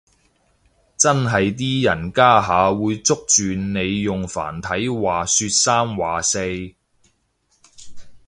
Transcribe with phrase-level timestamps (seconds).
[0.97, 6.73] 真係啲人家下會捉住你用繁體話說三話四